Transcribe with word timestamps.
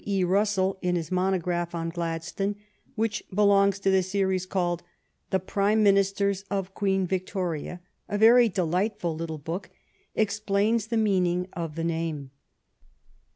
E. 0.03 0.23
Russell, 0.23 0.79
in 0.81 0.95
his 0.95 1.11
monograph 1.11 1.75
on 1.75 1.89
Gladstone, 1.91 2.55
which 2.95 3.21
belongs 3.31 3.77
to 3.77 3.91
the 3.91 4.01
series 4.01 4.47
called" 4.47 4.81
The 5.29 5.39
Prime 5.39 5.83
Ministers 5.83 6.43
of 6.49 6.73
Queen 6.73 7.05
Victoria," 7.05 7.81
a 8.09 8.17
very 8.17 8.49
delightful 8.49 9.15
little 9.15 9.37
book, 9.37 9.69
explains 10.15 10.87
the 10.87 10.97
meaning 10.97 11.49
of 11.53 11.75
the 11.75 11.83
name. 11.83 12.31